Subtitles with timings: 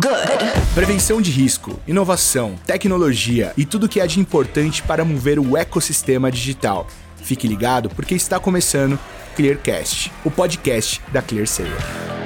[0.00, 0.74] Good.
[0.74, 6.30] Prevenção de risco, inovação, tecnologia e tudo que há de importante para mover o ecossistema
[6.30, 6.86] digital.
[7.16, 8.98] Fique ligado porque está começando
[9.34, 12.17] Clearcast, o podcast da ClearSale.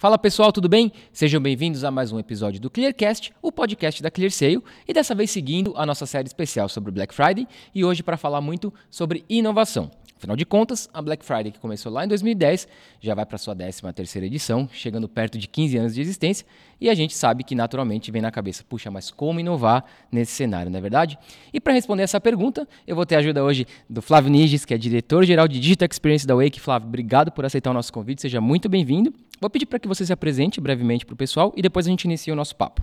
[0.00, 0.92] Fala pessoal, tudo bem?
[1.12, 5.28] Sejam bem-vindos a mais um episódio do Clearcast, o podcast da ClearSale, e dessa vez
[5.28, 9.90] seguindo a nossa série especial sobre Black Friday e hoje para falar muito sobre inovação.
[10.16, 12.68] Afinal de contas, a Black Friday, que começou lá em 2010,
[13.00, 16.46] já vai para sua 13ª edição, chegando perto de 15 anos de existência,
[16.80, 20.70] e a gente sabe que naturalmente vem na cabeça, puxa, mas como inovar nesse cenário,
[20.70, 21.18] não é verdade?
[21.52, 24.72] E para responder essa pergunta, eu vou ter a ajuda hoje do Flávio Niges, que
[24.72, 26.60] é diretor-geral de Digital Experience da Wake.
[26.60, 29.12] Flávio, obrigado por aceitar o nosso convite, seja muito bem-vindo.
[29.40, 32.04] Vou pedir para que você se apresente brevemente para o pessoal e depois a gente
[32.04, 32.82] inicia o nosso papo.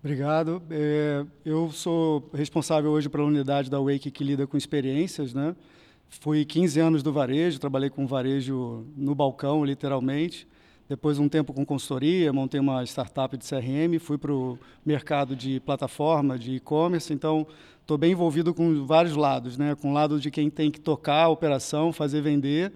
[0.00, 0.62] Obrigado.
[0.70, 5.56] É, eu sou responsável hoje pela unidade da Wake que lida com experiências, né?
[6.08, 10.46] Fui 15 anos do varejo, trabalhei com varejo no balcão, literalmente.
[10.88, 15.60] Depois, um tempo com consultoria, montei uma startup de CRM, fui para o mercado de
[15.60, 17.12] plataforma, de e-commerce.
[17.12, 17.46] Então,
[17.82, 19.74] estou bem envolvido com vários lados, né?
[19.74, 22.72] com o lado de quem tem que tocar a operação, fazer vender.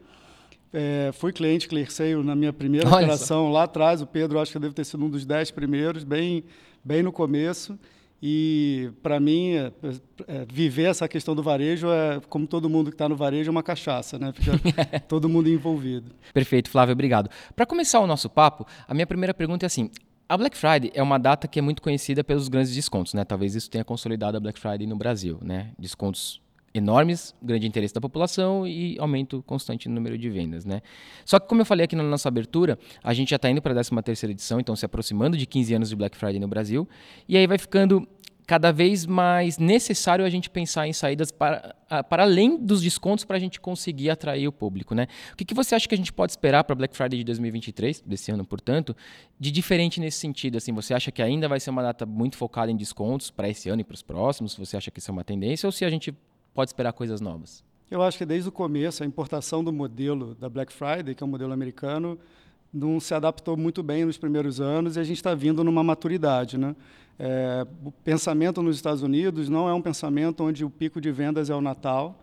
[0.72, 3.50] É, fui cliente ClearSale na minha primeira Olha operação só.
[3.50, 4.00] lá atrás.
[4.00, 6.44] O Pedro, acho que deve ter sido um dos dez primeiros, bem,
[6.84, 7.78] bem no começo.
[8.24, 9.72] E, para mim, é,
[10.28, 13.50] é, viver essa questão do varejo é, como todo mundo que está no varejo, é
[13.50, 14.32] uma cachaça, né?
[14.32, 14.52] Fica
[15.08, 16.12] todo mundo envolvido.
[16.32, 17.28] Perfeito, Flávio, obrigado.
[17.56, 19.90] Para começar o nosso papo, a minha primeira pergunta é assim:
[20.28, 23.24] a Black Friday é uma data que é muito conhecida pelos grandes descontos, né?
[23.24, 25.72] Talvez isso tenha consolidado a Black Friday no Brasil, né?
[25.76, 26.40] Descontos
[26.74, 30.80] enormes, grande interesse da população e aumento constante no número de vendas, né?
[31.24, 33.72] Só que como eu falei aqui na nossa abertura, a gente já está indo para
[33.72, 36.88] a 13 terceira edição, então se aproximando de 15 anos de Black Friday no Brasil,
[37.28, 38.08] e aí vai ficando
[38.46, 41.74] cada vez mais necessário a gente pensar em saídas para,
[42.08, 45.06] para além dos descontos para a gente conseguir atrair o público, né?
[45.32, 48.02] O que, que você acha que a gente pode esperar para Black Friday de 2023,
[48.04, 48.96] desse ano, portanto,
[49.38, 50.58] de diferente nesse sentido?
[50.58, 53.68] Assim, você acha que ainda vai ser uma data muito focada em descontos para esse
[53.68, 54.56] ano e para os próximos?
[54.56, 56.12] Você acha que isso é uma tendência ou se a gente
[56.55, 57.64] pode esperar coisas novas?
[57.90, 61.27] Eu acho que desde o começo a importação do modelo da Black Friday, que é
[61.27, 62.18] um modelo americano,
[62.73, 66.57] não se adaptou muito bem nos primeiros anos e a gente está vindo numa maturidade,
[66.57, 66.74] né?
[67.18, 71.51] É, o pensamento nos Estados Unidos não é um pensamento onde o pico de vendas
[71.51, 72.18] é o Natal.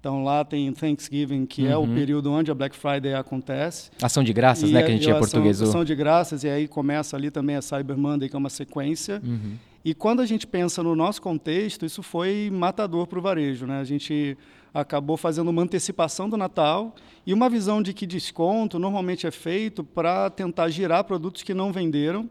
[0.00, 1.70] Então lá tem Thanksgiving, que uhum.
[1.70, 1.94] é o uhum.
[1.94, 3.88] período onde a Black Friday acontece.
[4.02, 5.62] Ação de graças, e né, que a gente tinha português.
[5.62, 9.22] Ação de graças, e aí começa ali também a Cyber Monday, que é uma sequência.
[9.24, 9.54] Uhum.
[9.84, 13.66] E quando a gente pensa no nosso contexto, isso foi matador para o varejo.
[13.66, 13.80] Né?
[13.80, 14.36] A gente
[14.72, 16.94] acabou fazendo uma antecipação do Natal
[17.26, 21.72] e uma visão de que desconto normalmente é feito para tentar girar produtos que não
[21.72, 22.28] venderam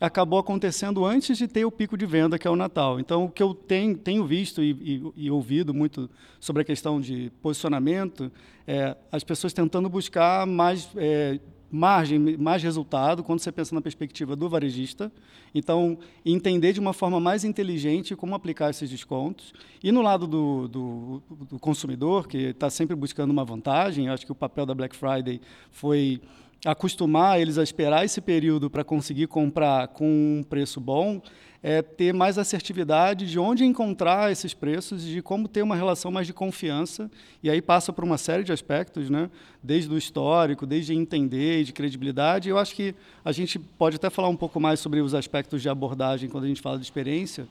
[0.00, 2.98] acabou acontecendo antes de ter o pico de venda, que é o Natal.
[2.98, 6.10] Então, o que eu tenho, tenho visto e, e, e, ouvido muito
[6.40, 8.30] sobre a questão de posicionamento
[8.66, 11.38] é as pessoas tentando buscar mais é,
[11.72, 15.10] margem, mais resultado quando você pensa na perspectiva do varejista.
[15.54, 19.54] Então, entender de uma forma mais inteligente como aplicar esses descontos.
[19.82, 24.32] E no lado do, do, do consumidor, que está sempre buscando uma vantagem, acho que
[24.32, 25.40] o papel da Black Friday
[25.70, 26.20] foi
[26.64, 31.20] acostumar eles a esperar esse período para conseguir comprar com um preço bom,
[31.62, 36.26] é ter mais assertividade de onde encontrar esses preços, de como ter uma relação mais
[36.26, 37.08] de confiança.
[37.40, 39.30] E aí passa por uma série de aspectos, né?
[39.62, 42.48] desde o histórico, desde entender, de credibilidade.
[42.48, 42.94] Eu acho que
[43.24, 46.48] a gente pode até falar um pouco mais sobre os aspectos de abordagem quando a
[46.48, 47.46] gente fala de experiência,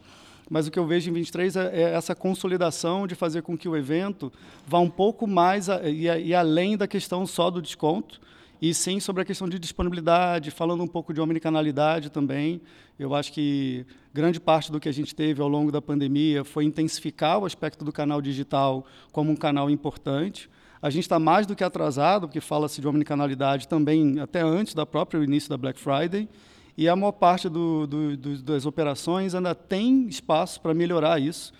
[0.49, 3.69] mas o que eu vejo em 23 é, é essa consolidação de fazer com que
[3.69, 4.29] o evento
[4.67, 8.19] vá um pouco mais a, e, a, e além da questão só do desconto,
[8.61, 12.61] e sim sobre a questão de disponibilidade, falando um pouco de omnicanalidade também.
[12.99, 16.63] Eu acho que grande parte do que a gente teve ao longo da pandemia foi
[16.63, 20.47] intensificar o aspecto do canal digital como um canal importante.
[20.79, 24.85] A gente está mais do que atrasado, porque fala-se de omnicanalidade também até antes da
[24.85, 26.29] própria início da Black Friday,
[26.77, 31.51] e a maior parte do, do, do, das operações ainda tem espaço para melhorar isso.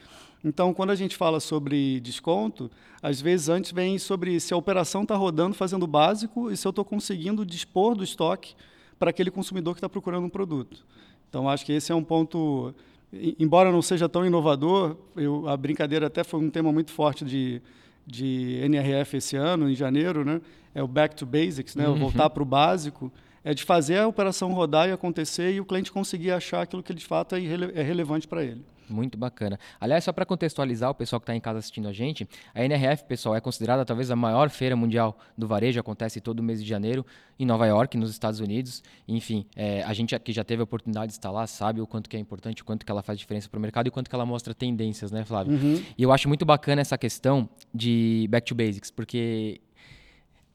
[0.44, 2.70] Então, quando a gente fala sobre desconto,
[3.02, 6.68] às vezes antes vem sobre se a operação está rodando fazendo o básico e se
[6.68, 8.56] eu estou conseguindo dispor do estoque
[8.98, 10.86] para aquele consumidor que está procurando um produto.
[11.30, 12.74] Então, acho que esse é um ponto,
[13.40, 17.62] embora não seja tão inovador, eu, a brincadeira até foi um tema muito forte de,
[18.06, 20.42] de NRF esse ano, em janeiro, né?
[20.74, 21.88] é o back to basics, né?
[21.88, 21.98] Uhum.
[21.98, 23.12] voltar para o básico,
[23.44, 26.94] é de fazer a operação rodar e acontecer e o cliente conseguir achar aquilo que
[26.94, 28.62] de fato é, é relevante para ele.
[28.92, 29.60] Muito bacana.
[29.80, 33.06] Aliás, só para contextualizar o pessoal que está em casa assistindo a gente, a NRF,
[33.06, 37.06] pessoal, é considerada talvez a maior feira mundial do varejo, acontece todo mês de janeiro
[37.40, 38.84] em Nova York, nos Estados Unidos.
[39.08, 42.10] Enfim, é, a gente aqui já teve a oportunidade de estar lá, sabe o quanto
[42.10, 44.10] que é importante, o quanto que ela faz diferença para o mercado e o quanto
[44.10, 45.54] que ela mostra tendências, né, Flávio?
[45.54, 45.84] Uhum.
[45.98, 49.62] E eu acho muito bacana essa questão de back to basics, porque,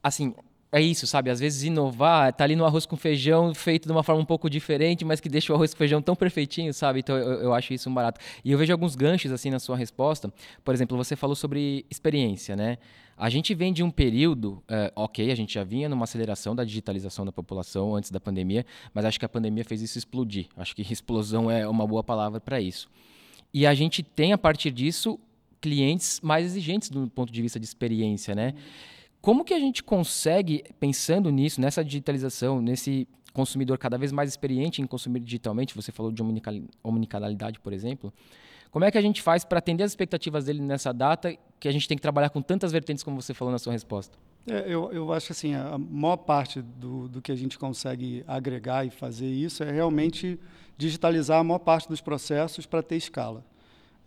[0.03, 0.35] assim,
[0.73, 1.31] é isso, sabe?
[1.31, 4.51] Às vezes inovar, tá ali no arroz com feijão feito de uma forma um pouco
[4.51, 7.01] diferente, mas que deixa o arroz com feijão tão perfeitinho, sabe?
[7.01, 8.21] Então eu, eu acho isso um barato.
[8.45, 10.33] E eu vejo alguns ganchos assim na sua resposta.
[10.65, 12.79] Por exemplo, você falou sobre experiência, né?
[13.17, 16.65] A gente vem de um período, uh, ok, a gente já vinha numa aceleração da
[16.65, 20.49] digitalização da população antes da pandemia, mas acho que a pandemia fez isso explodir.
[20.55, 22.91] Acho que explosão é uma boa palavra para isso.
[23.55, 25.19] E a gente tem, a partir disso,
[25.63, 28.53] clientes mais exigentes do ponto de vista de experiência, né?
[29.21, 34.81] Como que a gente consegue, pensando nisso, nessa digitalização, nesse consumidor cada vez mais experiente
[34.81, 36.23] em consumir digitalmente, você falou de
[36.83, 38.13] omnicanalidade, por exemplo,
[38.71, 41.73] como é que a gente faz para atender as expectativas dele nessa data que a
[41.73, 44.19] gente tem que trabalhar com tantas vertentes como você falou na sua resposta?
[44.49, 48.23] É, eu, eu acho que assim, a maior parte do, do que a gente consegue
[48.27, 50.39] agregar e fazer isso é realmente
[50.79, 53.45] digitalizar a maior parte dos processos para ter escala.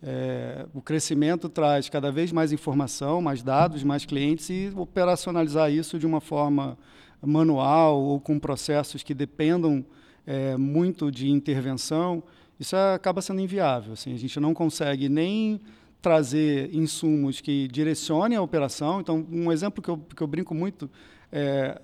[0.02, 5.98] É, o crescimento traz cada vez mais informação, mais dados, mais clientes e operacionalizar isso
[5.98, 6.78] de uma forma
[7.22, 9.84] manual ou com processos que dependam
[10.26, 12.22] é, muito de intervenção,
[12.58, 13.92] isso acaba sendo inviável.
[13.92, 15.60] Assim, a gente não consegue nem
[16.00, 19.00] trazer insumos que direcionem a operação.
[19.00, 20.90] Então, um exemplo que eu, que eu brinco muito
[21.32, 21.80] é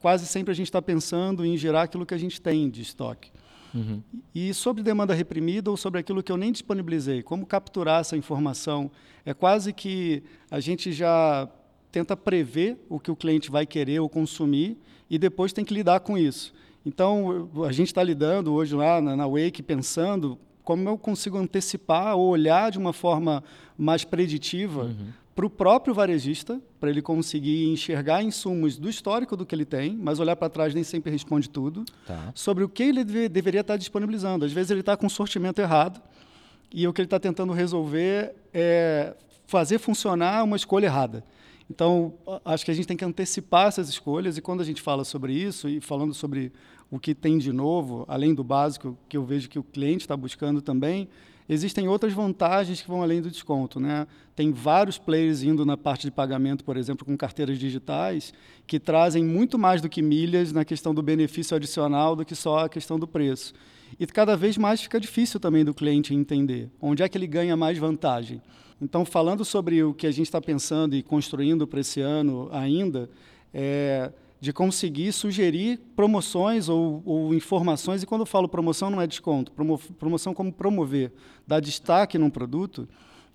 [0.00, 3.30] quase sempre a gente está pensando em gerar aquilo que a gente tem de estoque.
[3.78, 4.02] Uhum.
[4.34, 8.90] E sobre demanda reprimida ou sobre aquilo que eu nem disponibilizei, como capturar essa informação?
[9.24, 11.48] É quase que a gente já
[11.90, 14.76] tenta prever o que o cliente vai querer ou consumir
[15.08, 16.52] e depois tem que lidar com isso.
[16.84, 22.16] Então, a gente está lidando hoje lá na, na Wake pensando como eu consigo antecipar
[22.16, 23.42] ou olhar de uma forma
[23.76, 29.46] mais preditiva uhum para o próprio varejista, para ele conseguir enxergar insumos do histórico do
[29.46, 32.32] que ele tem, mas olhar para trás nem sempre responde tudo, tá.
[32.34, 34.44] sobre o que ele deve, deveria estar disponibilizando.
[34.44, 36.02] Às vezes ele está com o sortimento errado
[36.74, 39.14] e o que ele está tentando resolver é
[39.46, 41.22] fazer funcionar uma escolha errada.
[41.70, 42.14] Então,
[42.44, 45.32] acho que a gente tem que antecipar essas escolhas e quando a gente fala sobre
[45.34, 46.50] isso e falando sobre
[46.90, 50.16] o que tem de novo, além do básico que eu vejo que o cliente está
[50.16, 51.08] buscando também,
[51.48, 53.80] Existem outras vantagens que vão além do desconto.
[53.80, 54.06] Né?
[54.36, 58.34] Tem vários players indo na parte de pagamento, por exemplo, com carteiras digitais,
[58.66, 62.66] que trazem muito mais do que milhas na questão do benefício adicional do que só
[62.66, 63.54] a questão do preço.
[63.98, 67.56] E cada vez mais fica difícil também do cliente entender onde é que ele ganha
[67.56, 68.42] mais vantagem.
[68.80, 73.10] Então, falando sobre o que a gente está pensando e construindo para esse ano ainda,
[73.52, 79.06] é, de conseguir sugerir promoções ou, ou, informações, e quando eu falo promoção não é
[79.06, 81.12] desconto, promo, promoção como promover,
[81.46, 82.88] dar destaque num produto,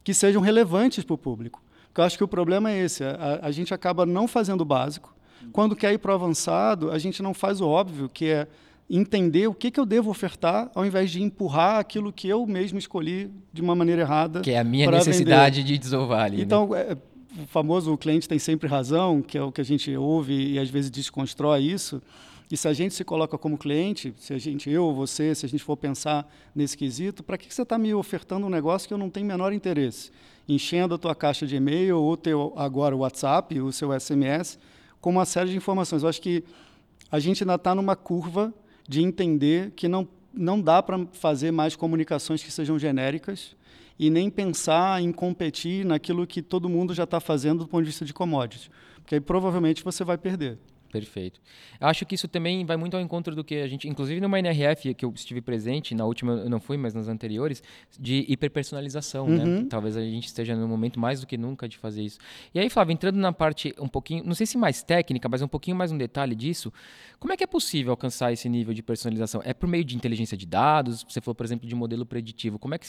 [0.03, 1.61] que sejam relevantes para o público.
[1.87, 4.65] Porque eu acho que o problema é esse, a, a gente acaba não fazendo o
[4.65, 5.13] básico,
[5.51, 8.47] quando quer ir para o avançado, a gente não faz o óbvio, que é
[8.89, 12.77] entender o que, que eu devo ofertar, ao invés de empurrar aquilo que eu mesmo
[12.77, 14.41] escolhi de uma maneira errada.
[14.41, 15.73] Que é a minha necessidade vender.
[15.73, 16.37] de desovar ali.
[16.37, 16.43] Né?
[16.43, 16.81] Então, né?
[16.81, 16.97] é,
[17.37, 20.69] o famoso cliente tem sempre razão, que é o que a gente ouve e às
[20.69, 22.01] vezes desconstrói isso.
[22.51, 25.49] E se a gente se coloca como cliente, se a gente, eu você, se a
[25.49, 28.97] gente for pensar nesse quesito, para que você está me ofertando um negócio que eu
[28.97, 30.11] não tenho menor interesse?
[30.47, 34.59] Enchendo a tua caixa de e-mail ou teu agora o WhatsApp, o seu SMS,
[35.01, 36.03] com uma série de informações.
[36.03, 36.43] Eu acho que
[37.11, 38.53] a gente ainda está numa curva
[38.87, 43.55] de entender que não, não dá para fazer mais comunicações que sejam genéricas,
[43.97, 47.89] e nem pensar em competir naquilo que todo mundo já está fazendo do ponto de
[47.89, 50.57] vista de commodities, porque aí provavelmente você vai perder.
[50.93, 51.41] Perfeito.
[51.79, 54.93] Acho que isso também vai muito ao encontro do que a gente, inclusive numa NRF
[54.93, 57.63] que eu estive presente, na última eu não fui, mas nas anteriores,
[57.99, 59.43] de hiperpersonalização, né?
[59.43, 59.61] uhum.
[59.61, 59.67] né?
[59.67, 62.19] Talvez a gente esteja no momento mais do que nunca de fazer isso.
[62.53, 65.47] E aí, Flávio, entrando na parte um pouquinho, não sei se mais técnica, mas um
[65.47, 66.71] pouquinho mais um detalhe disso,
[67.19, 69.41] como é que é possível alcançar esse nível de personalização?
[69.43, 71.03] É por meio de inteligência de dados?
[71.09, 72.59] Você falou, por exemplo, de modelo preditivo.
[72.59, 72.85] Como é que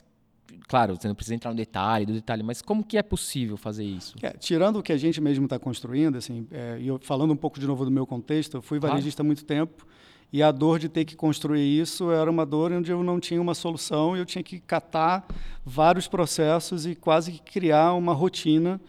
[0.69, 3.85] claro, você não precisa entrar no detalhe do detalhe, mas como que é possível fazer
[3.85, 4.15] isso?
[4.23, 7.37] É, tirando o que a gente mesmo está construindo, assim, é, e eu, falando um
[7.37, 9.87] pouco de novo do meu contexto, eu fui varejista há muito tempo
[10.33, 13.41] e a dor de ter que construir isso era uma dor onde eu não tinha
[13.41, 15.25] uma solução, eu tinha que catar
[15.65, 18.81] vários processos e quase que criar uma rotina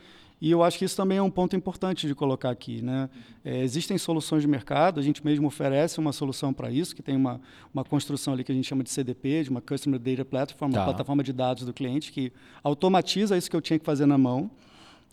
[0.46, 2.80] e eu acho que isso também é um ponto importante de colocar aqui.
[2.80, 3.10] Né?
[3.44, 7.16] É, existem soluções de mercado, a gente mesmo oferece uma solução para isso, que tem
[7.16, 7.42] uma,
[7.74, 10.82] uma construção ali que a gente chama de CDP, de uma Customer Data Platform, tá.
[10.82, 12.32] uma plataforma de dados do cliente, que
[12.64, 14.52] automatiza isso que eu tinha que fazer na mão.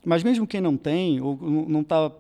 [0.05, 2.13] Mas mesmo quem não tem, ou não está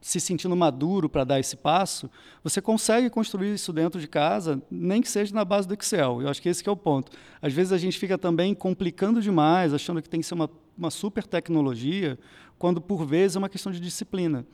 [0.00, 2.10] se sentindo maduro para dar esse passo,
[2.42, 6.22] você consegue construir isso dentro de casa, nem que seja na base do Excel.
[6.22, 7.10] Eu acho que esse que é o ponto.
[7.40, 10.90] Às vezes a gente fica também complicando demais, achando que tem que ser uma, uma
[10.90, 12.18] super tecnologia,
[12.58, 14.44] quando por vezes é uma questão de disciplina.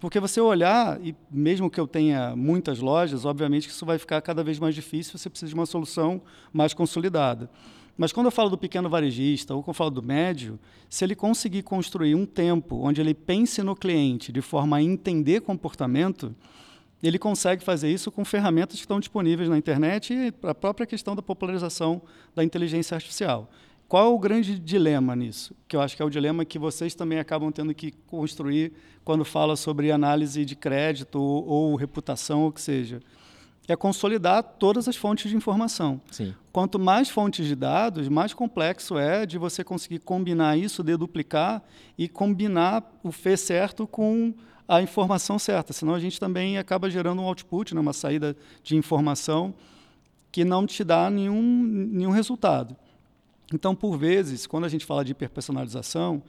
[0.00, 4.20] Porque você olhar, e mesmo que eu tenha muitas lojas, obviamente que isso vai ficar
[4.20, 6.20] cada vez mais difícil, você precisa de uma solução
[6.52, 7.48] mais consolidada.
[7.96, 11.14] Mas quando eu falo do pequeno varejista ou quando eu falo do médio, se ele
[11.14, 16.34] conseguir construir um tempo onde ele pense no cliente de forma a entender comportamento,
[17.02, 21.14] ele consegue fazer isso com ferramentas que estão disponíveis na internet e a própria questão
[21.14, 22.00] da popularização
[22.34, 23.50] da inteligência artificial.
[23.92, 25.54] Qual é o grande dilema nisso?
[25.68, 28.72] Que eu acho que é o dilema que vocês também acabam tendo que construir
[29.04, 33.02] quando fala sobre análise de crédito ou, ou reputação, ou o que seja
[33.68, 36.00] é consolidar todas as fontes de informação.
[36.10, 36.34] Sim.
[36.50, 41.62] Quanto mais fontes de dados, mais complexo é de você conseguir combinar isso, deduplicar
[41.98, 44.32] e combinar o fê certo com
[44.66, 45.74] a informação certa.
[45.74, 49.52] Senão a gente também acaba gerando um output, né, uma saída de informação
[50.32, 52.74] que não te dá nenhum, nenhum resultado.
[53.52, 56.22] Então, por vezes, quando a gente fala de hiperpersonalização,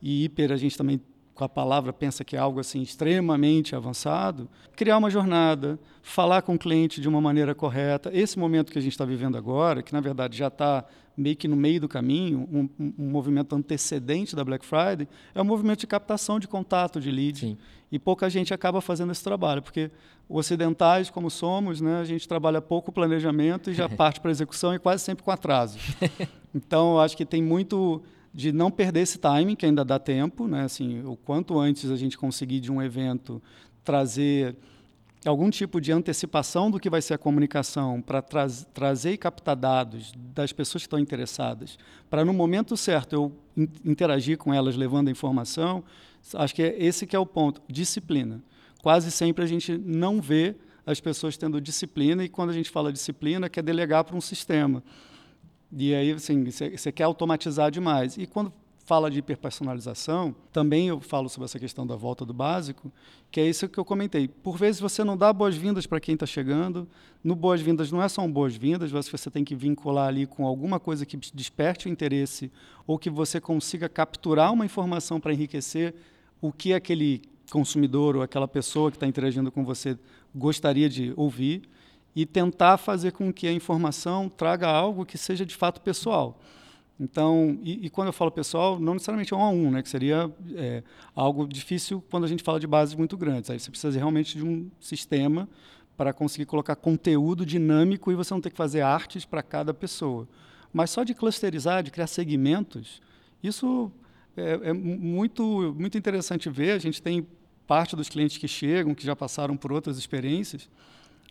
[0.00, 1.00] e hiper a gente também
[1.38, 6.56] com a palavra pensa que é algo assim extremamente avançado, criar uma jornada, falar com
[6.56, 8.10] o cliente de uma maneira correta.
[8.12, 10.84] Esse momento que a gente está vivendo agora, que na verdade já está
[11.16, 15.44] meio que no meio do caminho, um, um, movimento antecedente da Black Friday, é um
[15.44, 17.38] movimento de captação de contato de lead.
[17.38, 17.58] Sim.
[17.90, 19.92] E pouca gente acaba fazendo esse trabalho, porque
[20.28, 24.78] ocidentais como somos, né, a gente trabalha pouco planejamento e já parte para execução e
[24.80, 25.78] quase sempre com atraso.
[26.54, 28.02] Então, eu acho que tem muito
[28.38, 30.62] de não perder esse timing, que ainda dá tempo, né?
[30.62, 33.42] Assim, o quanto antes a gente conseguir de um evento
[33.82, 34.54] trazer
[35.26, 39.56] algum tipo de antecipação do que vai ser a comunicação para tra trazer e captar
[39.56, 41.76] dados das pessoas que estão interessadas,
[42.08, 45.82] para no momento certo eu in interagir com elas levando a informação,
[46.34, 48.40] acho que é esse que é o ponto, disciplina.
[48.80, 50.54] Quase sempre a gente não vê
[50.86, 54.80] as pessoas tendo disciplina e quando a gente fala disciplina quer delegar para um sistema.
[55.70, 58.16] E aí, assim, você quer automatizar demais.
[58.16, 58.52] E quando
[58.88, 62.90] fala de hiperpersonalização, também eu falo sobre essa questão da volta do básico,
[63.30, 64.26] que é isso que eu comentei.
[64.26, 66.88] Por vezes você não dá boas-vindas para quem está chegando.
[67.22, 71.04] No boas-vindas não é só um boas-vindas, você tem que vincular ali com alguma coisa
[71.04, 72.50] que desperte o interesse
[72.86, 75.94] ou que você consiga capturar uma informação para enriquecer
[76.40, 77.20] o que aquele
[77.50, 79.98] consumidor ou aquela pessoa que está interagindo com você
[80.34, 81.68] gostaria de ouvir
[82.20, 86.36] e tentar fazer com que a informação traga algo que seja de fato pessoal.
[86.98, 89.88] Então, e, e, quando eu falo pessoal, não necessariamente é um a um, né, que
[89.88, 90.82] seria é,
[91.14, 93.50] algo difícil quando a gente fala de bases muito grandes.
[93.50, 95.48] Aí você precisa realmente de um sistema
[95.96, 100.26] para conseguir colocar conteúdo dinâmico e você não ter que fazer artes para cada pessoa.
[100.72, 103.00] Mas só de clusterizar, de criar segmentos,
[103.40, 103.92] isso
[104.36, 106.72] é, é muito, muito interessante ver.
[106.72, 107.24] A gente tem
[107.64, 110.68] parte dos clientes que chegam, que já passaram por outras experiências,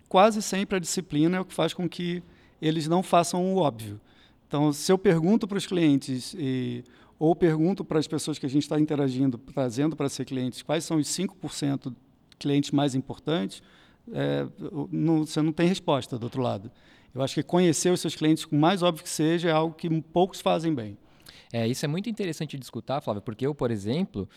[0.08, 2.24] quase sempre a disciplina é o que faz com que
[2.62, 4.00] eles não façam o óbvio.
[4.48, 6.84] Então, se eu pergunto para os clientes e,
[7.20, 10.84] ou pergunto para as pessoas que a gente está interagindo, trazendo para ser clientes, quais
[10.84, 11.94] são os 5%
[12.40, 13.62] clientes mais importantes,
[14.14, 14.48] é,
[14.92, 16.72] não, você não tem resposta do outro lado.
[17.14, 19.90] Eu acho que conhecer os seus clientes, com mais óbvio que seja, é algo que
[20.02, 20.98] poucos fazem bem.
[21.52, 24.30] É, isso é muito interessante de escutar, Flávio, porque eu, por exemplo,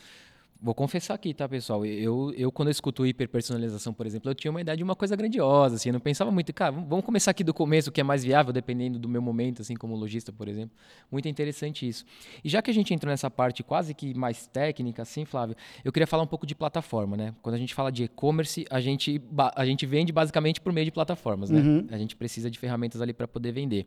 [0.63, 1.87] Vou confessar aqui, tá, pessoal?
[1.87, 5.17] Eu, eu quando eu escuto hiperpersonalização, por exemplo, eu tinha uma ideia de uma coisa
[5.17, 8.23] grandiosa, assim, eu não pensava muito, cara, vamos começar aqui do começo, que é mais
[8.23, 10.77] viável, dependendo do meu momento, assim, como lojista, por exemplo.
[11.11, 12.05] Muito interessante isso.
[12.45, 15.91] E já que a gente entrou nessa parte quase que mais técnica, assim, Flávio, eu
[15.91, 17.35] queria falar um pouco de plataforma, né?
[17.41, 19.19] Quando a gente fala de e-commerce, a gente,
[19.57, 21.61] a gente vende basicamente por meio de plataformas, né?
[21.61, 21.87] Uhum.
[21.91, 23.87] A gente precisa de ferramentas ali para poder vender.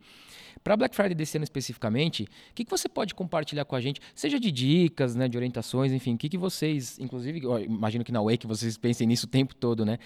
[0.62, 4.00] Para Black Friday desse ano especificamente, o que, que você pode compartilhar com a gente,
[4.14, 8.22] seja de dicas, né, de orientações, enfim, o que, que vocês, inclusive, imagino que na
[8.22, 9.98] Wake vocês pensem nisso o tempo todo, né?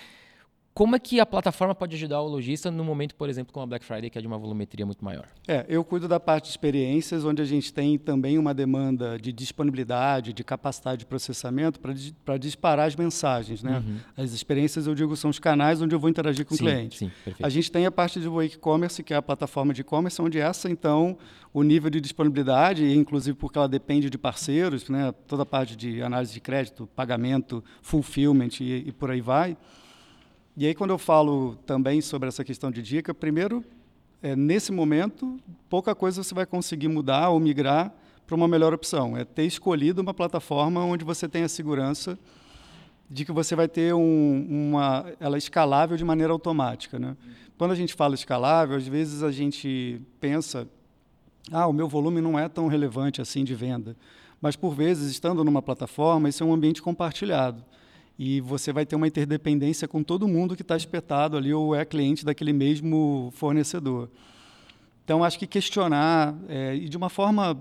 [0.79, 3.67] Como é que a plataforma pode ajudar o lojista no momento, por exemplo, com a
[3.67, 5.27] Black Friday, que é de uma volumetria muito maior?
[5.49, 9.33] É, eu cuido da parte de experiências, onde a gente tem também uma demanda de
[9.33, 11.81] disponibilidade, de capacidade de processamento
[12.25, 13.61] para disparar as mensagens.
[13.61, 13.83] Né?
[13.85, 13.97] Uhum.
[14.17, 16.99] As experiências, eu digo, são os canais onde eu vou interagir com sim, o cliente.
[16.99, 17.11] Sim,
[17.43, 20.39] a gente tem a parte de Wake Commerce, que é a plataforma de e-commerce, onde
[20.39, 21.19] essa, então,
[21.53, 25.13] o nível de disponibilidade, inclusive porque ela depende de parceiros, né?
[25.27, 29.57] toda a parte de análise de crédito, pagamento, fulfillment e, e por aí vai
[30.61, 33.65] e aí, quando eu falo também sobre essa questão de dica, primeiro,
[34.21, 35.39] é, nesse momento,
[35.71, 37.95] pouca coisa você vai conseguir mudar ou migrar
[38.27, 39.17] para uma melhor opção.
[39.17, 42.19] É ter escolhido uma plataforma onde você tem a segurança
[43.09, 47.17] de que você vai ter um, uma, ela é escalável de maneira automática, né?
[47.57, 50.67] Quando a gente fala escalável, às vezes a gente pensa,
[51.53, 53.97] ah, o meu volume não é tão relevante assim de venda,
[54.41, 57.65] mas por vezes estando numa plataforma, isso é um ambiente compartilhado
[58.19, 61.85] e você vai ter uma interdependência com todo mundo que está espetado ali ou é
[61.85, 64.11] cliente daquele mesmo fornecedor.
[65.05, 67.57] Então, acho que questionar, é, e de uma forma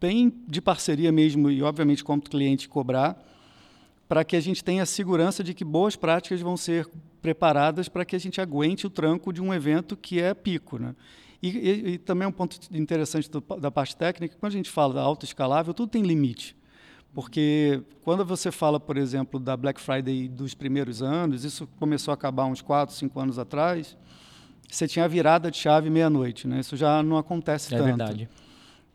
[0.00, 3.20] bem de parceria mesmo, e obviamente como cliente cobrar,
[4.06, 6.86] para que a gente tenha segurança de que boas práticas vão ser
[7.22, 10.78] preparadas para que a gente aguente o tranco de um evento que é pico.
[10.78, 10.94] Né?
[11.42, 14.94] E, e, e também um ponto interessante do, da parte técnica, quando a gente fala
[14.94, 16.54] da autoescalável, tudo tem limite.
[17.14, 22.14] Porque quando você fala, por exemplo, da Black Friday dos primeiros anos, isso começou a
[22.14, 23.96] acabar uns 4, 5 anos atrás,
[24.68, 26.48] você tinha a virada de chave meia-noite.
[26.48, 26.60] Né?
[26.60, 27.88] Isso já não acontece é tanto.
[27.88, 28.28] É verdade.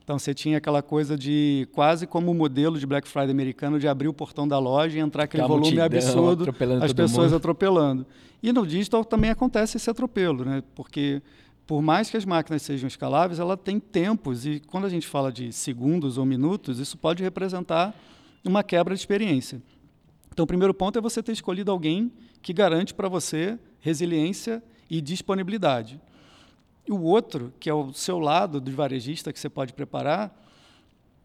[0.03, 3.89] Então você tinha aquela coisa de quase como o modelo de Black Friday americano de
[3.89, 6.45] abrir o portão da loja e entrar aquele Aquela volume absurdo,
[6.81, 7.35] as pessoas mundo.
[7.35, 8.05] atropelando.
[8.41, 10.63] E no digital também acontece esse atropelo, né?
[10.73, 11.21] Porque
[11.67, 15.29] por mais que as máquinas sejam escaláveis, ela tem tempos e quando a gente fala
[15.31, 17.93] de segundos ou minutos, isso pode representar
[18.43, 19.61] uma quebra de experiência.
[20.31, 22.09] Então, o primeiro ponto é você ter escolhido alguém
[22.41, 25.99] que garante para você resiliência e disponibilidade.
[26.87, 30.33] E o outro, que é o seu lado do varejista que você pode preparar,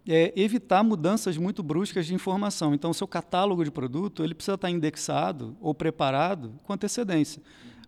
[0.08, 2.74] é evitar mudanças muito bruscas de informação.
[2.74, 7.40] Então, o seu catálogo de produto ele precisa estar indexado ou preparado com antecedência.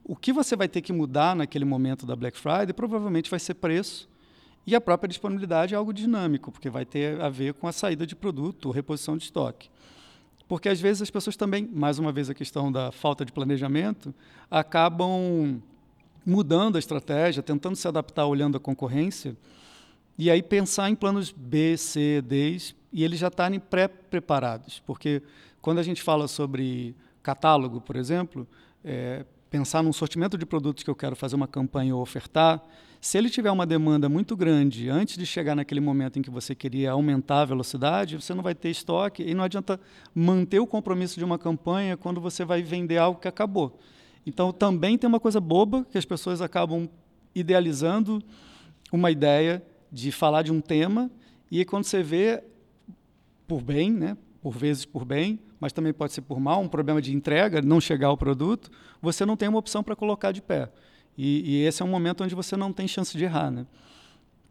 [0.05, 3.55] O que você vai ter que mudar naquele momento da Black Friday provavelmente vai ser
[3.55, 4.07] preço
[4.67, 8.07] e a própria disponibilidade é algo dinâmico, porque vai ter a ver com a saída
[8.07, 9.71] de produto reposição de estoque.
[10.47, 14.15] Porque às vezes as pessoas também, mais uma vez a questão da falta de planejamento,
[14.51, 15.63] acabam
[16.25, 19.37] mudando a estratégia, tentando se adaptar olhando a concorrência,
[20.17, 22.59] e aí pensar em planos B, C, D,
[22.93, 24.81] e eles já estarem pré-preparados.
[24.87, 25.23] Porque
[25.61, 28.47] quando a gente fala sobre catálogo, por exemplo,
[28.85, 32.61] é, pensar num sortimento de produtos que eu quero fazer uma campanha ou ofertar,
[33.01, 36.57] se ele tiver uma demanda muito grande antes de chegar naquele momento em que você
[36.57, 39.79] queria aumentar a velocidade, você não vai ter estoque e não adianta
[40.13, 43.79] manter o compromisso de uma campanha quando você vai vender algo que acabou.
[44.27, 46.89] Então, também tem uma coisa boba que as pessoas acabam
[47.33, 48.21] idealizando
[48.91, 51.09] uma ideia de falar de um tema
[51.49, 52.43] e quando você vê
[53.47, 57.01] por bem, né, por vezes por bem, mas também pode ser por mal, um problema
[57.01, 60.71] de entrega, não chegar ao produto, você não tem uma opção para colocar de pé.
[61.17, 63.67] E, e, esse é um momento onde você não tem chance de errar, né?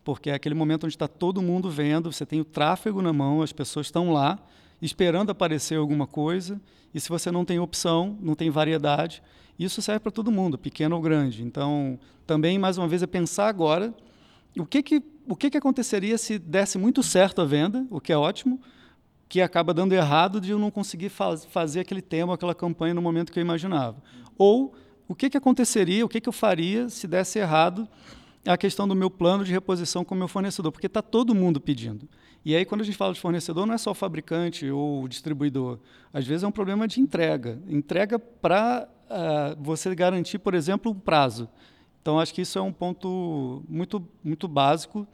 [0.04, 3.44] Porque é aquele momento onde está todo mundo vendo, você tem o tráfego na mão,
[3.44, 4.40] as pessoas estão lá
[4.82, 6.60] esperando aparecer alguma coisa,
[6.92, 9.22] e se você não tem opção, não tem variedade,
[9.60, 11.44] isso serve para todo mundo, pequeno ou grande.
[11.44, 13.94] Então, também, mais uma vez, é pensar agora
[14.58, 18.12] o que, que, o que, que aconteceria se desse muito certo a venda, o que
[18.12, 18.60] é ótimo,
[19.28, 23.02] que acaba dando errado de eu não conseguir faz, fazer aquele tema, aquela campanha no
[23.02, 24.02] momento que eu imaginava.
[24.38, 24.74] Ou
[25.08, 27.88] o que, que aconteceria, o que, que eu faria se desse errado
[28.46, 31.62] a questão do meu plano de reposição com o meu fornecedor, porque está todo mundo
[31.62, 32.08] pedindo.
[32.44, 35.08] E aí, quando a gente fala de fornecedor, não é só o fabricante ou o
[35.08, 35.80] distribuidor.
[36.12, 37.62] Às vezes é um problema de entrega.
[37.70, 41.48] Entrega para uh, você garantir, por exemplo, um prazo.
[42.02, 45.08] Então, acho que isso é um ponto muito, muito básico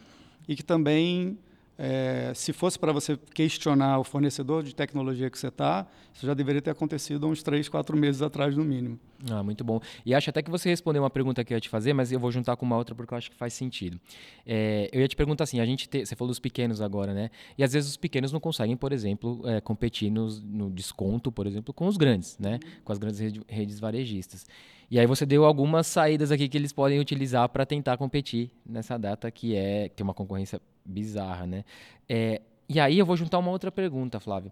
[0.47, 1.37] e que também
[1.81, 6.33] é, se fosse para você questionar o fornecedor de tecnologia que você está, isso já
[6.33, 8.99] deveria ter acontecido uns três, quatro meses atrás, no mínimo.
[9.29, 9.81] Ah, muito bom.
[10.05, 12.19] E acho até que você respondeu uma pergunta que eu ia te fazer, mas eu
[12.19, 13.99] vou juntar com uma outra porque eu acho que faz sentido.
[14.45, 17.29] É, eu ia te perguntar assim: a gente te, você falou dos pequenos agora, né?
[17.57, 21.45] E às vezes os pequenos não conseguem, por exemplo, é, competir nos, no desconto, por
[21.45, 22.59] exemplo, com os grandes, né?
[22.83, 24.45] Com as grandes redes varejistas.
[24.89, 28.97] E aí você deu algumas saídas aqui que eles podem utilizar para tentar competir nessa
[28.97, 31.65] data que é que tem uma concorrência bizarra, né?
[32.07, 34.51] É, e aí eu vou juntar uma outra pergunta, Flávio.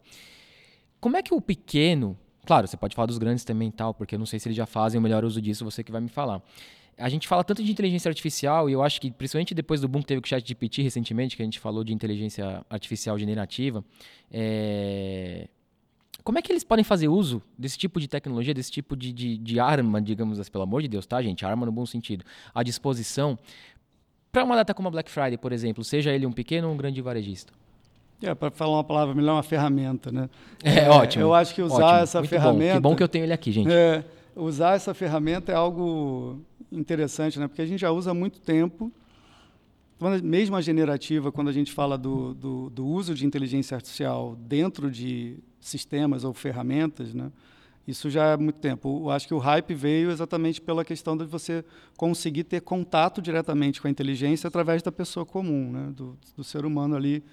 [1.00, 4.20] Como é que o pequeno, claro, você pode falar dos grandes também tal, porque eu
[4.20, 6.42] não sei se eles já fazem o melhor uso disso, você que vai me falar.
[6.98, 10.00] A gente fala tanto de inteligência artificial e eu acho que, principalmente depois do boom
[10.00, 13.84] que teve com o chat GPT recentemente, que a gente falou de inteligência artificial generativa,
[14.32, 15.48] é,
[16.24, 19.38] como é que eles podem fazer uso desse tipo de tecnologia, desse tipo de, de,
[19.38, 21.46] de arma, digamos assim, pelo amor de Deus, tá, gente?
[21.46, 22.24] Arma no bom sentido,
[22.56, 23.38] à disposição,
[24.32, 26.78] para uma data como a Black Friday, por exemplo, seja ele um pequeno ou um
[26.78, 27.54] grande varejista?
[28.22, 30.30] É, para falar uma palavra melhor, uma ferramenta, né?
[30.64, 31.24] É, é ótimo.
[31.24, 32.74] Eu acho que usar ótimo, essa ferramenta.
[32.74, 32.90] Bom.
[32.90, 33.72] Que bom que eu tenho ele aqui, gente.
[33.72, 34.04] É,
[34.36, 37.48] usar essa ferramenta é algo interessante, né?
[37.48, 38.92] Porque a gente já usa há muito tempo.
[40.24, 44.92] Mesmo a generativa, quando a gente fala do, do, do uso de inteligência artificial dentro
[44.92, 47.32] de sistemas ou ferramentas, né?
[47.88, 49.04] Isso já é muito tempo.
[49.06, 51.64] Eu acho que o hype veio exatamente pela questão de você
[51.96, 55.90] conseguir ter contato diretamente com a inteligência através da pessoa comum, né?
[55.96, 57.24] do, do ser humano ali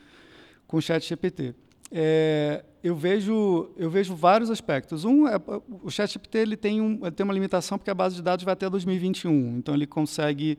[0.66, 1.54] com o chat GPT.
[1.90, 5.04] É, eu vejo eu vejo vários aspectos.
[5.04, 5.36] Um é
[5.82, 8.44] o chat GPT ele tem um ele tem uma limitação porque a base de dados
[8.44, 9.58] vai até 2021.
[9.58, 10.58] Então ele consegue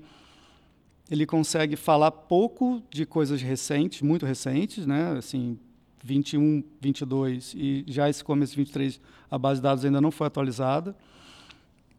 [1.10, 5.16] ele consegue falar pouco de coisas recentes, muito recentes, né?
[5.18, 5.60] Assim,
[6.04, 10.28] 21, 22 e já esse começo de 23 a base de dados ainda não foi
[10.28, 10.96] atualizada.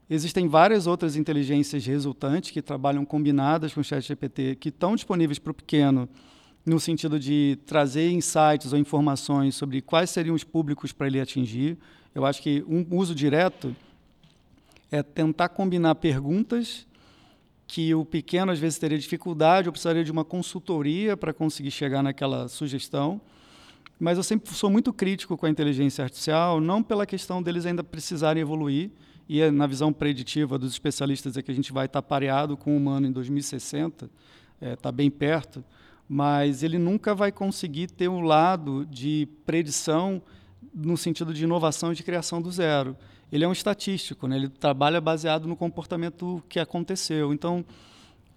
[0.08, 5.50] Existem várias outras inteligências resultantes que trabalham combinadas com o ChatGPT, que estão disponíveis para
[5.50, 6.08] o pequeno,
[6.66, 11.78] no sentido de trazer insights ou informações sobre quais seriam os públicos para ele atingir.
[12.12, 13.74] Eu acho que um uso direto
[14.90, 16.84] é tentar combinar perguntas
[17.68, 22.02] que o pequeno às vezes teria dificuldade ou precisaria de uma consultoria para conseguir chegar
[22.02, 23.20] naquela sugestão.
[23.98, 27.82] Mas eu sempre sou muito crítico com a inteligência artificial, não pela questão deles ainda
[27.82, 28.90] precisarem evoluir,
[29.28, 32.74] e é na visão preditiva dos especialistas é que a gente vai estar pareado com
[32.74, 34.08] o humano em 2060,
[34.60, 35.64] está é, bem perto,
[36.08, 40.22] mas ele nunca vai conseguir ter um lado de predição
[40.74, 42.96] no sentido de inovação e de criação do zero.
[43.32, 44.36] Ele é um estatístico, né?
[44.36, 47.32] ele trabalha baseado no comportamento que aconteceu.
[47.32, 47.64] Então,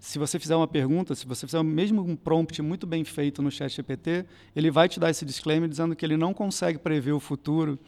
[0.00, 3.50] se você fizer uma pergunta, se você fizer mesmo um prompt muito bem feito no
[3.50, 4.24] chat GPT,
[4.56, 7.78] ele vai te dar esse disclaimer dizendo que ele não consegue prever o futuro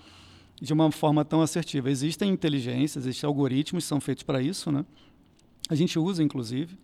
[0.60, 1.90] de uma forma tão assertiva.
[1.90, 4.84] Existem inteligências, existem algoritmos que são feitos para isso, né?
[5.68, 6.78] A gente usa, inclusive.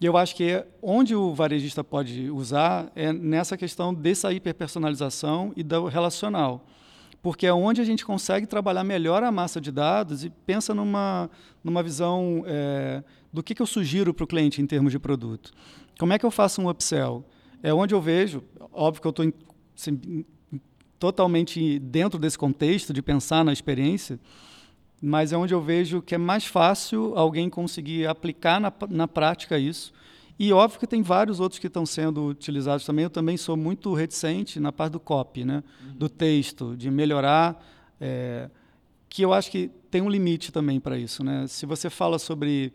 [0.00, 5.62] E eu acho que onde o varejista pode usar é nessa questão dessa hiperpersonalização e
[5.62, 6.64] do relacional.
[7.20, 11.28] Porque é onde a gente consegue trabalhar melhor a massa de dados e pensa numa,
[11.64, 15.50] numa visão é, do que, que eu sugiro para o cliente em termos de produto.
[15.98, 17.24] Como é que eu faço um upsell?
[17.60, 19.32] É onde eu vejo, óbvio que eu estou
[19.76, 20.24] assim,
[20.96, 24.18] totalmente dentro desse contexto de pensar na experiência,
[25.00, 29.58] mas é onde eu vejo que é mais fácil alguém conseguir aplicar na, na prática
[29.58, 29.92] isso.
[30.38, 33.02] E óbvio que tem vários outros que estão sendo utilizados também.
[33.02, 35.64] Eu também sou muito reticente na parte do copy, né?
[35.82, 35.92] Uhum.
[35.94, 37.60] do texto, de melhorar,
[38.00, 38.48] é,
[39.08, 41.24] que eu acho que tem um limite também para isso.
[41.24, 41.46] Né?
[41.48, 42.72] Se você fala sobre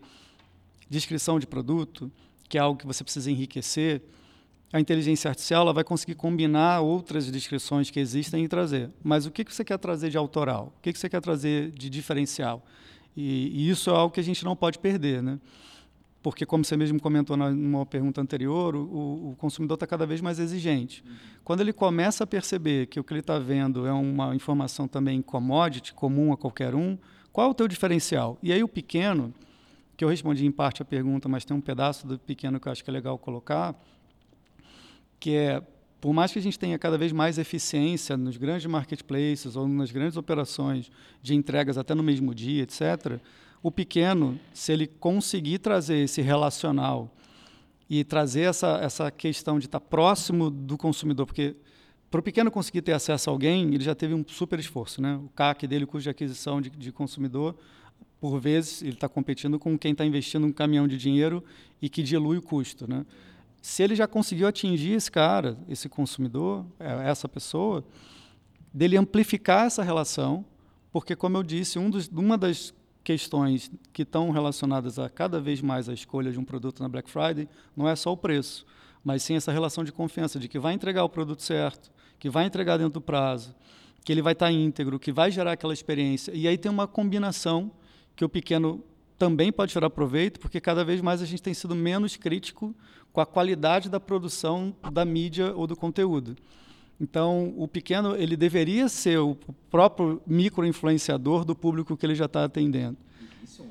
[0.90, 2.10] descrição de produto,
[2.48, 4.02] que é algo que você precisa enriquecer,
[4.74, 8.90] a inteligência artificial ela vai conseguir combinar outras descrições que existem e trazer.
[9.04, 10.74] Mas o que, que você quer trazer de autoral?
[10.76, 12.66] O que, que você quer trazer de diferencial?
[13.16, 15.38] E, e isso é algo que a gente não pode perder, né?
[16.20, 20.20] Porque, como você mesmo comentou na, numa pergunta anterior, o, o consumidor está cada vez
[20.20, 21.04] mais exigente.
[21.06, 21.14] Uhum.
[21.44, 25.22] Quando ele começa a perceber que o que ele está vendo é uma informação também
[25.22, 26.98] commodity, comum a qualquer um,
[27.32, 28.38] qual é o teu diferencial?
[28.42, 29.32] E aí o pequeno,
[29.96, 32.72] que eu respondi em parte a pergunta, mas tem um pedaço do pequeno que eu
[32.72, 33.72] acho que é legal colocar,
[35.24, 35.62] que é,
[36.02, 39.90] por mais que a gente tenha cada vez mais eficiência nos grandes marketplaces ou nas
[39.90, 43.18] grandes operações de entregas até no mesmo dia, etc.,
[43.62, 47.10] o pequeno, se ele conseguir trazer esse relacional
[47.88, 51.56] e trazer essa, essa questão de estar próximo do consumidor, porque
[52.10, 55.00] para o pequeno conseguir ter acesso a alguém, ele já teve um super esforço.
[55.00, 55.16] Né?
[55.16, 57.56] O CAC dele, custo de aquisição de, de consumidor,
[58.20, 61.42] por vezes, ele está competindo com quem está investindo um caminhão de dinheiro
[61.80, 62.86] e que dilui o custo.
[62.86, 63.06] Né?
[63.64, 67.82] Se ele já conseguiu atingir esse cara, esse consumidor, é, essa pessoa,
[68.70, 70.44] dele amplificar essa relação,
[70.92, 75.62] porque, como eu disse, um dos, uma das questões que estão relacionadas a cada vez
[75.62, 78.66] mais a escolha de um produto na Black Friday não é só o preço,
[79.02, 82.44] mas sim essa relação de confiança de que vai entregar o produto certo, que vai
[82.44, 83.54] entregar dentro do prazo,
[84.04, 86.32] que ele vai estar íntegro, que vai gerar aquela experiência.
[86.34, 87.72] E aí tem uma combinação
[88.14, 88.84] que o pequeno
[89.18, 92.74] também pode tirar proveito, porque cada vez mais a gente tem sido menos crítico
[93.12, 96.36] com a qualidade da produção da mídia ou do conteúdo.
[97.00, 99.36] Então, o pequeno ele deveria ser o
[99.70, 102.96] próprio micro-influenciador do público que ele já está atendendo.
[103.42, 103.68] Isso é um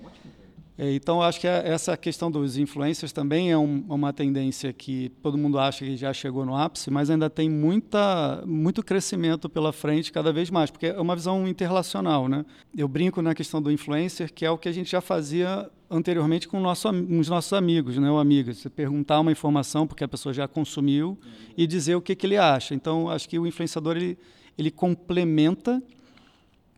[0.78, 5.60] então, acho que essa questão dos influencers também é um, uma tendência que todo mundo
[5.60, 10.34] acha que já chegou no ápice, mas ainda tem muita, muito crescimento pela frente cada
[10.34, 12.28] vez mais, porque é uma visão interrelacional.
[12.28, 12.44] Né?
[12.76, 16.48] Eu brinco na questão do influencer, que é o que a gente já fazia anteriormente
[16.48, 18.58] com, nosso, com os nossos amigos, né, ou amigas.
[18.58, 21.20] Você perguntar uma informação, porque a pessoa já consumiu,
[21.56, 22.74] e dizer o que, que ele acha.
[22.74, 24.18] Então, acho que o influenciador ele,
[24.58, 25.84] ele complementa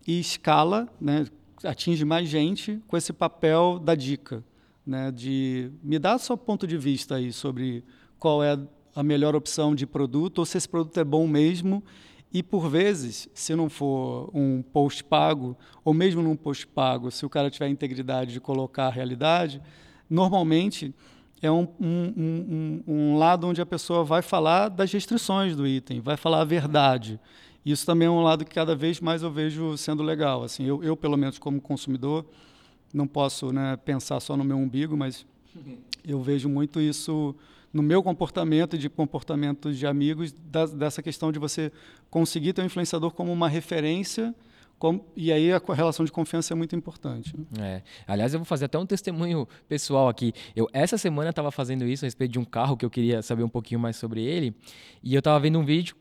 [0.05, 1.25] e escala, né,
[1.65, 4.43] atinge mais gente com esse papel da dica,
[4.85, 7.83] né, de me dar seu ponto de vista aí sobre
[8.19, 8.57] qual é
[8.95, 11.83] a melhor opção de produto ou se esse produto é bom mesmo
[12.35, 17.25] e por vezes, se não for um post pago, ou mesmo num post pago, se
[17.25, 19.61] o cara tiver a integridade de colocar a realidade,
[20.09, 20.93] normalmente
[21.41, 26.01] é um, um, um, um, lado onde a pessoa vai falar das restrições do item,
[26.01, 27.19] vai falar a verdade.
[27.65, 30.43] Isso também é um lado que cada vez mais eu vejo sendo legal.
[30.43, 32.23] Assim, eu, eu pelo menos como consumidor,
[32.93, 35.25] não posso né, pensar só no meu umbigo, mas
[36.05, 37.35] eu vejo muito isso
[37.73, 41.71] no meu comportamento e de comportamentos de amigos, da, dessa questão de você
[42.09, 44.33] conseguir ter um influenciador como uma referência.
[44.77, 47.33] Como, e aí a relação de confiança é muito importante.
[47.57, 47.77] Né?
[47.77, 47.83] É.
[48.05, 50.33] Aliás, eu vou fazer até um testemunho pessoal aqui.
[50.55, 53.43] Eu essa semana estava fazendo isso a respeito de um carro que eu queria saber
[53.43, 54.53] um pouquinho mais sobre ele.
[55.01, 55.95] E eu estava vendo um vídeo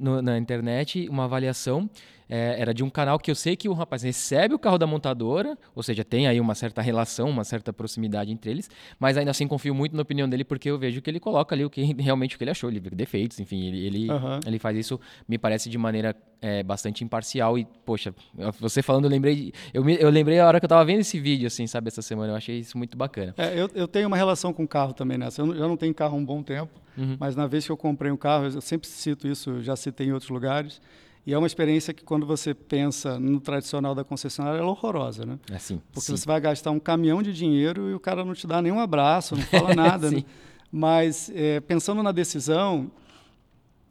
[0.00, 1.88] no, na internet, uma avaliação
[2.30, 4.86] é, era de um canal que eu sei que o rapaz recebe o carro da
[4.86, 9.32] montadora, ou seja, tem aí uma certa relação, uma certa proximidade entre eles, mas ainda
[9.32, 11.82] assim confio muito na opinião dele porque eu vejo que ele coloca ali o que
[12.00, 14.38] realmente o que ele achou, ele vê defeitos, enfim, ele, ele, uhum.
[14.46, 18.14] ele faz isso, me parece de maneira é, bastante imparcial e, poxa,
[18.60, 21.18] você falando, eu lembrei, eu, me, eu lembrei a hora que eu estava vendo esse
[21.18, 23.34] vídeo, assim, sabe, essa semana, eu achei isso muito bacana.
[23.36, 26.16] É, eu, eu tenho uma relação com carro também nessa, eu, eu não tenho carro
[26.16, 27.16] há um bom tempo, uhum.
[27.18, 30.12] mas na vez que eu comprei um carro, eu sempre cito isso, já citei em
[30.12, 30.80] outros lugares,
[31.26, 35.38] e é uma experiência que, quando você pensa no tradicional da concessionária, é horrorosa, né?
[35.50, 36.16] É sim, Porque sim.
[36.16, 39.36] você vai gastar um caminhão de dinheiro e o cara não te dá nenhum abraço,
[39.36, 40.10] não fala nada.
[40.10, 40.24] né?
[40.72, 42.90] Mas, é, pensando na decisão,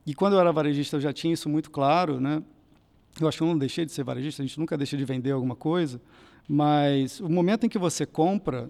[0.06, 2.42] e quando eu era varejista eu já tinha isso muito claro, né?
[3.20, 5.32] Eu acho que eu não deixei de ser varejista, a gente nunca deixa de vender
[5.32, 6.02] alguma coisa,
[6.48, 8.70] mas o momento em que você compra,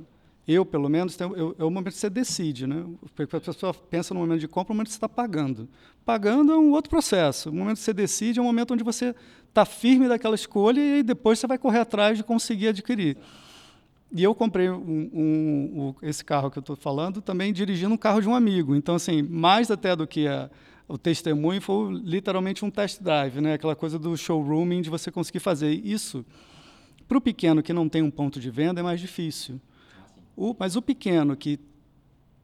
[0.51, 2.83] eu, pelo menos, tem, eu, é o momento que você decide, né?
[3.17, 5.69] A pessoa pensa no momento de compra, no momento que você está pagando.
[6.03, 7.49] Pagando é um outro processo.
[7.49, 9.13] O momento que você decide é um momento onde você
[9.47, 13.15] está firme daquela escolha e depois você vai correr atrás de conseguir adquirir.
[14.11, 17.97] E eu comprei um, um, um, esse carro que eu estou falando também dirigindo um
[17.97, 18.75] carro de um amigo.
[18.75, 20.49] Então, assim, mais até do que a,
[20.87, 23.53] o testemunho, foi literalmente um test drive, né?
[23.53, 26.25] aquela coisa do showrooming, de você conseguir fazer isso.
[27.07, 29.61] Para o pequeno que não tem um ponto de venda, é mais difícil.
[30.39, 31.59] O, mas o pequeno que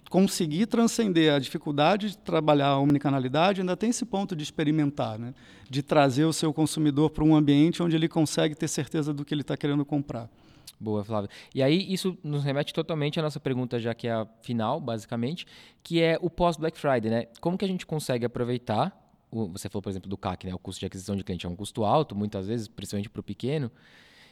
[0.10, 5.34] conseguir transcender a dificuldade de trabalhar a omnicanalidade ainda tem esse ponto de experimentar, né?
[5.70, 9.34] de trazer o seu consumidor para um ambiente onde ele consegue ter certeza do que
[9.34, 10.30] ele está querendo comprar.
[10.78, 11.30] Boa, Flávio.
[11.54, 15.48] E aí isso nos remete totalmente à nossa pergunta, já que é a final, basicamente,
[15.82, 17.28] que é o pós-Black Friday, né?
[17.40, 18.94] Como que a gente consegue aproveitar,
[19.32, 20.54] o, você falou, por exemplo, do CAC, né?
[20.54, 23.24] O custo de aquisição de cliente é um custo alto, muitas vezes, principalmente para o
[23.24, 23.72] pequeno,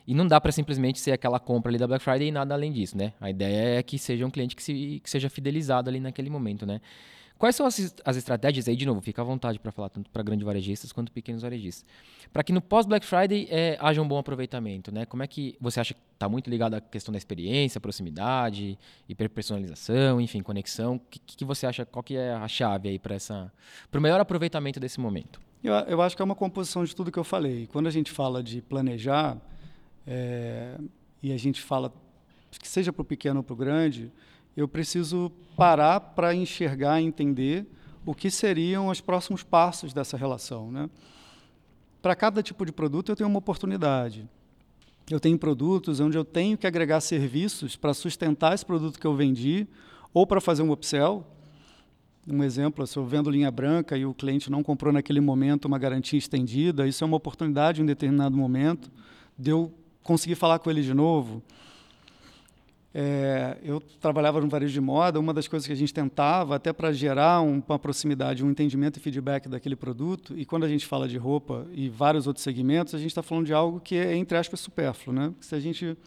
[0.05, 2.71] e não dá para simplesmente ser aquela compra ali da Black Friday e nada além
[2.71, 3.13] disso, né?
[3.19, 6.65] A ideia é que seja um cliente que, se, que seja fidelizado ali naquele momento,
[6.65, 6.81] né?
[7.37, 10.23] Quais são as, as estratégias aí, de novo, fica à vontade para falar tanto para
[10.23, 11.85] grandes varejistas quanto pequenos varejistas,
[12.31, 15.05] para que no pós-Black Friday é, haja um bom aproveitamento, né?
[15.05, 18.77] Como é que você acha que está muito ligado à questão da experiência, proximidade,
[19.09, 20.95] hiperpersonalização, enfim, conexão?
[20.95, 23.17] O que, que você acha, qual que é a chave aí para
[23.93, 25.41] o melhor aproveitamento desse momento?
[25.61, 27.67] Eu, eu acho que é uma composição de tudo que eu falei.
[27.67, 29.37] Quando a gente fala de planejar,
[30.05, 30.77] é,
[31.21, 31.93] e a gente fala
[32.51, 34.11] que seja para o pequeno ou para o grande,
[34.55, 37.65] eu preciso parar para enxergar, entender
[38.05, 40.71] o que seriam os próximos passos dessa relação.
[40.71, 40.89] Né?
[42.01, 44.27] Para cada tipo de produto, eu tenho uma oportunidade.
[45.09, 49.15] Eu tenho produtos onde eu tenho que agregar serviços para sustentar esse produto que eu
[49.15, 49.67] vendi
[50.13, 51.25] ou para fazer um upsell.
[52.25, 55.77] Um exemplo, se eu vendo linha branca e o cliente não comprou naquele momento uma
[55.77, 58.89] garantia estendida, isso é uma oportunidade em um determinado momento
[59.37, 61.41] de eu consegui falar com ele de novo.
[62.95, 66.71] É, eu trabalhava no varejo de moda, uma das coisas que a gente tentava, até
[66.71, 70.85] para gerar um, uma proximidade, um entendimento e feedback daquele produto, e quando a gente
[70.85, 74.15] fala de roupa e vários outros segmentos, a gente está falando de algo que é,
[74.15, 75.15] entre aspas, supérfluo.
[75.15, 75.33] Né?
[75.41, 75.97] Se a gente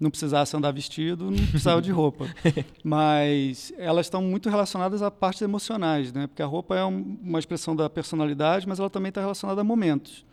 [0.00, 2.26] não precisasse andar vestido, não precisava de roupa.
[2.82, 6.26] Mas elas estão muito relacionadas a partes emocionais, né?
[6.26, 9.64] porque a roupa é um, uma expressão da personalidade, mas ela também está relacionada a
[9.64, 10.24] momentos.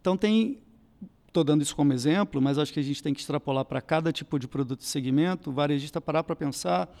[0.00, 0.58] Então, tem
[1.32, 4.12] Estou dando isso como exemplo, mas acho que a gente tem que extrapolar para cada
[4.12, 6.94] tipo de produto e segmento, o varejista parar para pensar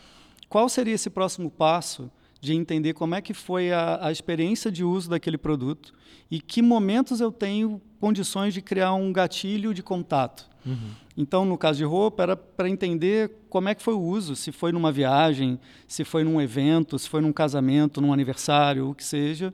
[0.48, 4.82] qual seria esse próximo passo de entender como é que foi a, a, experiência de
[4.82, 5.92] uso daquele produto
[6.30, 10.48] e que momentos eu tenho condições de criar um gatilho de contato.
[10.64, 10.92] Uhum.
[11.14, 14.50] Então, no caso de roupa, era para entender como é que foi o uso, se
[14.50, 19.04] foi numa viagem, se foi num evento, se foi num casamento, num aniversário, o que
[19.04, 19.52] seja,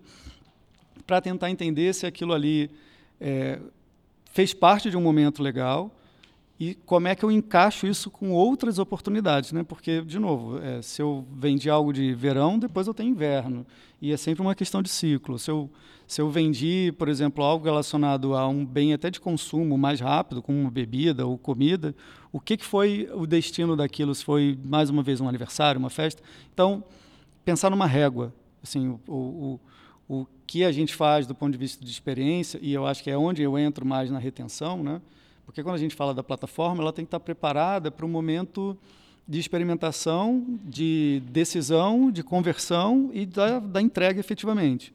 [1.04, 2.70] para tentar entender se aquilo ali
[3.20, 3.58] é,
[4.38, 5.90] fez parte de um momento legal
[6.60, 9.64] e como é que eu encaixo isso com outras oportunidades, né?
[9.64, 13.66] Porque, de novo, é, se eu vendi algo de verão, depois eu tenho inverno.
[14.00, 15.40] E é sempre uma questão de ciclo.
[15.40, 15.68] Se eu,
[16.06, 20.40] se eu vendi, por exemplo, algo relacionado a um bem até de consumo mais rápido,
[20.40, 21.92] como uma bebida ou comida,
[22.30, 24.14] o que, que foi o destino daquilo?
[24.14, 26.22] Se foi, mais uma vez, um aniversário, uma festa?
[26.54, 26.84] Então,
[27.44, 28.32] pensar numa régua.
[28.62, 29.60] Assim, o,
[30.08, 33.04] o, o que a gente faz do ponto de vista de experiência, e eu acho
[33.04, 35.00] que é onde eu entro mais na retenção, né?
[35.44, 38.76] porque quando a gente fala da plataforma, ela tem que estar preparada para o momento
[39.28, 44.92] de experimentação, de decisão, de conversão e da, da entrega efetivamente.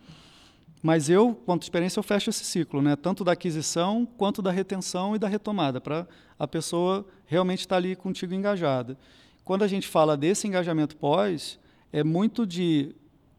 [0.81, 2.95] Mas eu, quanto experiência, eu fecho esse ciclo, né?
[2.95, 7.95] tanto da aquisição quanto da retenção e da retomada, para a pessoa realmente estar ali
[7.95, 8.97] contigo engajada.
[9.45, 11.59] Quando a gente fala desse engajamento pós,
[11.91, 12.95] é muito de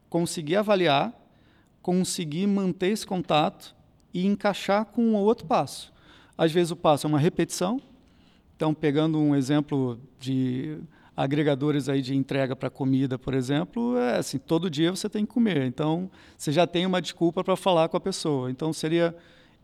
[0.08, 1.12] conseguir avaliar
[1.84, 3.76] conseguir manter esse contato
[4.14, 5.92] e encaixar com um outro passo.
[6.36, 7.78] Às vezes o passo é uma repetição.
[8.56, 10.78] Então, pegando um exemplo de
[11.14, 15.34] agregadores aí de entrega para comida, por exemplo, é assim, todo dia você tem que
[15.34, 15.66] comer.
[15.66, 18.50] Então, você já tem uma desculpa para falar com a pessoa.
[18.50, 19.14] Então, seria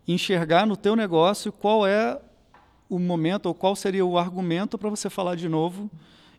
[0.07, 2.21] enxergar no teu negócio qual é
[2.87, 5.91] o momento ou qual seria o argumento para você falar de novo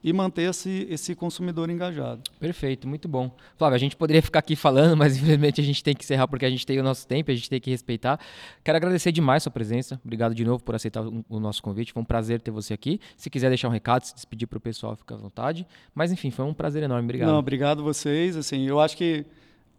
[0.03, 2.21] e manter esse, esse consumidor engajado.
[2.39, 3.35] Perfeito, muito bom.
[3.55, 6.45] Flávio, a gente poderia ficar aqui falando, mas infelizmente a gente tem que encerrar porque
[6.45, 8.19] a gente tem o nosso tempo, a gente tem que respeitar.
[8.63, 9.99] Quero agradecer demais a sua presença.
[10.03, 11.93] Obrigado de novo por aceitar o nosso convite.
[11.93, 12.99] Foi um prazer ter você aqui.
[13.15, 15.67] Se quiser deixar um recado, se despedir para o pessoal, fica à vontade.
[15.93, 17.03] Mas enfim, foi um prazer enorme.
[17.03, 17.29] Obrigado.
[17.29, 18.35] Não, obrigado vocês.
[18.35, 19.25] Assim, eu acho que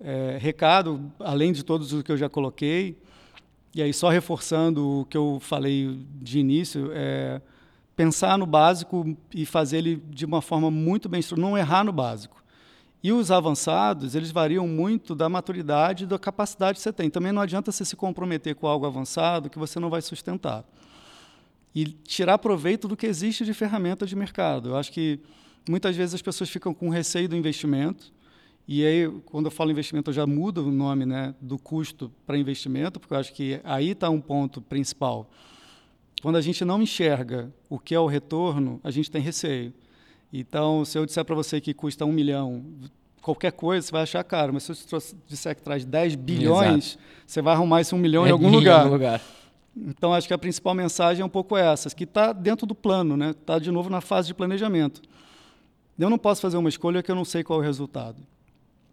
[0.00, 2.96] é, recado, além de todos os que eu já coloquei,
[3.74, 7.40] e aí só reforçando o que eu falei de início, é,
[7.96, 11.92] pensar no básico e fazer ele de uma forma muito bem estruturada, não errar no
[11.92, 12.42] básico.
[13.02, 17.10] E os avançados, eles variam muito da maturidade e da capacidade que você tem.
[17.10, 20.64] Também não adianta você se comprometer com algo avançado que você não vai sustentar.
[21.74, 24.68] E tirar proveito do que existe de ferramenta de mercado.
[24.70, 25.18] Eu acho que
[25.68, 28.12] muitas vezes as pessoas ficam com receio do investimento.
[28.68, 32.38] E aí, quando eu falo investimento, eu já mudo o nome né, do custo para
[32.38, 35.28] investimento, porque eu acho que aí está um ponto principal.
[36.22, 39.74] Quando a gente não enxerga o que é o retorno, a gente tem receio.
[40.32, 42.64] Então, se eu disser para você que custa um milhão,
[43.20, 44.54] qualquer coisa, você vai achar caro.
[44.54, 47.04] Mas se eu disser que traz 10 bilhões, Exato.
[47.26, 48.88] você vai arrumar esse um milhão é em algum lugar.
[48.88, 49.20] Lugar.
[49.76, 53.14] Então, acho que a principal mensagem é um pouco essa, que está dentro do plano,
[53.14, 53.34] está né?
[53.44, 55.02] Tá, de novo na fase de planejamento.
[55.98, 58.18] Eu não posso fazer uma escolha que eu não sei qual é o resultado.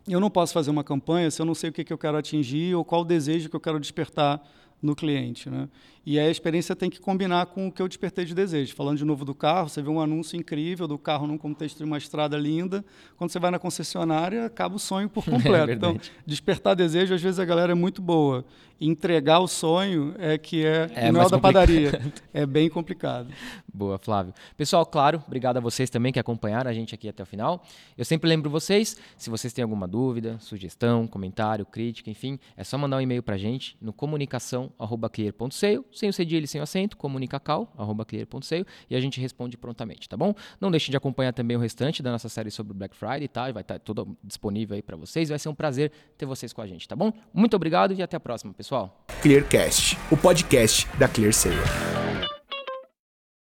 [0.08, 2.18] Eu não posso fazer uma campanha se eu não sei o que, que eu quero
[2.18, 4.42] atingir ou qual o desejo que eu quero despertar
[4.82, 5.50] no cliente.
[5.50, 5.68] Né?
[6.10, 8.74] E a experiência tem que combinar com o que eu despertei de desejo.
[8.74, 11.84] Falando de novo do carro, você vê um anúncio incrível do carro num contexto de
[11.84, 12.84] uma estrada linda.
[13.16, 15.70] Quando você vai na concessionária, acaba o sonho por completo.
[15.70, 18.44] É então, despertar desejo, às vezes a galera é muito boa.
[18.82, 22.02] Entregar o sonho é que é, é o da padaria.
[22.34, 23.28] é bem complicado.
[23.72, 24.34] Boa, Flávio.
[24.58, 27.62] Pessoal, claro, obrigado a vocês também que acompanharam a gente aqui até o final.
[27.98, 32.78] Eu sempre lembro vocês, se vocês têm alguma dúvida, sugestão, comentário, crítica, enfim, é só
[32.78, 36.98] mandar um e-mail para a gente no comunicação@clear.seio sem o cedilho e sem o acento,
[36.98, 40.34] comunicacal.clear.seio, e a gente responde prontamente, tá bom?
[40.60, 43.52] Não deixem de acompanhar também o restante da nossa série sobre Black Friday, tá?
[43.52, 45.30] Vai estar tá tudo disponível aí para vocês.
[45.30, 47.12] Vai ser um prazer ter vocês com a gente, tá bom?
[47.34, 49.06] Muito obrigado e até a próxima, pessoal.
[49.22, 52.39] Clearcast, o podcast da ClearSale.